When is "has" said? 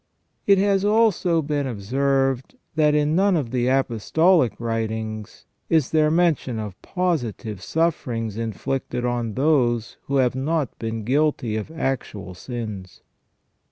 0.57-0.83